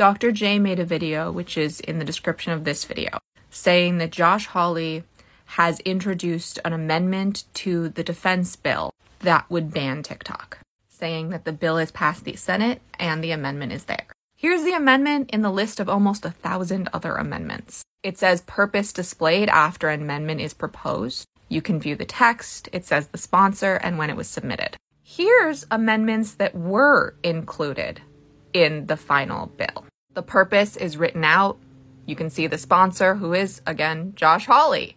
[0.00, 0.32] Dr.
[0.32, 3.18] J made a video, which is in the description of this video,
[3.50, 5.04] saying that Josh Hawley
[5.44, 11.52] has introduced an amendment to the defense bill that would ban TikTok, saying that the
[11.52, 14.06] bill has passed the Senate and the amendment is there.
[14.34, 17.82] Here's the amendment in the list of almost a thousand other amendments.
[18.02, 21.26] It says purpose displayed after an amendment is proposed.
[21.50, 24.78] You can view the text, it says the sponsor, and when it was submitted.
[25.02, 28.00] Here's amendments that were included
[28.54, 29.84] in the final bill.
[30.14, 31.58] The purpose is written out.
[32.04, 34.96] You can see the sponsor, who is, again, Josh Hawley.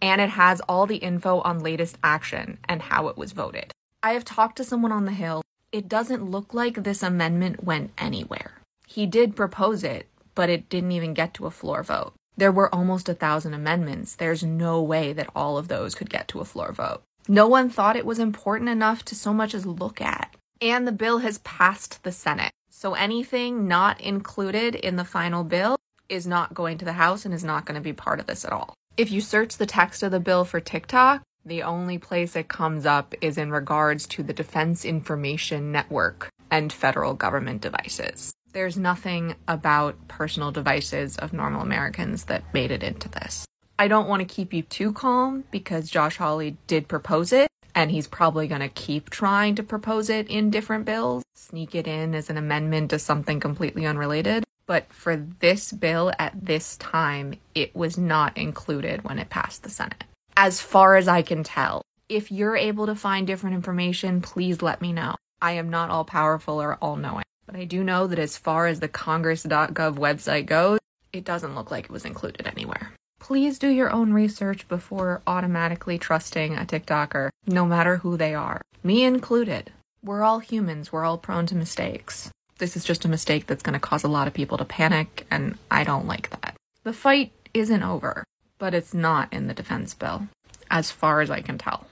[0.00, 3.72] And it has all the info on latest action and how it was voted.
[4.02, 5.42] I have talked to someone on the Hill.
[5.70, 8.58] It doesn't look like this amendment went anywhere.
[8.86, 12.14] He did propose it, but it didn't even get to a floor vote.
[12.36, 14.16] There were almost a thousand amendments.
[14.16, 17.02] There's no way that all of those could get to a floor vote.
[17.28, 20.34] No one thought it was important enough to so much as look at.
[20.60, 22.52] And the bill has passed the Senate.
[22.76, 25.76] So anything not included in the final bill
[26.08, 28.44] is not going to the House and is not going to be part of this
[28.44, 28.74] at all.
[28.96, 32.84] If you search the text of the bill for TikTok, the only place it comes
[32.84, 38.34] up is in regards to the Defense Information Network and federal government devices.
[38.52, 43.46] There's nothing about personal devices of normal Americans that made it into this.
[43.78, 47.90] I don't want to keep you too calm because Josh Hawley did propose it, and
[47.90, 52.14] he's probably going to keep trying to propose it in different bills, sneak it in
[52.14, 54.44] as an amendment to something completely unrelated.
[54.66, 59.70] But for this bill at this time, it was not included when it passed the
[59.70, 60.04] Senate.
[60.36, 64.80] As far as I can tell, if you're able to find different information, please let
[64.80, 65.16] me know.
[65.42, 68.66] I am not all powerful or all knowing, but I do know that as far
[68.66, 70.78] as the congress.gov website goes,
[71.12, 72.92] it doesn't look like it was included anywhere
[73.24, 78.60] please do your own research before automatically trusting a TikToker, no matter who they are,
[78.82, 79.72] me included.
[80.02, 82.30] We're all humans, we're all prone to mistakes.
[82.58, 85.26] This is just a mistake that's going to cause a lot of people to panic,
[85.30, 86.54] and I don't like that.
[86.82, 88.24] The fight isn't over,
[88.58, 90.28] but it's not in the defense bill,
[90.70, 91.86] as far as I can tell.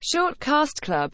[0.00, 1.10] Short Cast Club